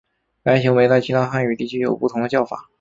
[0.43, 2.69] 该行为在其他汉语地区有不同的叫法。